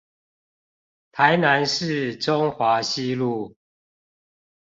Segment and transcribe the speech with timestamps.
[1.11, 3.55] 台南市中華西路